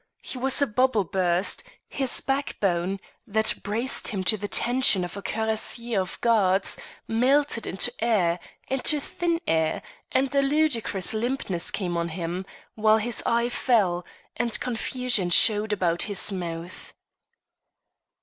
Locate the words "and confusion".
14.35-15.29